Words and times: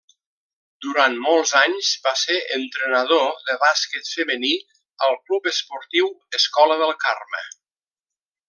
Durant 0.85 1.17
molts 1.25 1.51
anys 1.59 1.89
va 2.05 2.13
ser 2.21 2.37
entrenador 2.57 3.29
de 3.51 3.59
bàsquet 3.65 4.11
femení 4.15 4.53
al 5.09 5.15
Club 5.29 5.51
Esportiu 5.55 6.11
Escola 6.43 6.83
del 6.85 6.97
Carme. 7.07 7.47